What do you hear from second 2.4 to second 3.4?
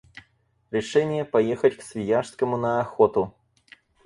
на охоту.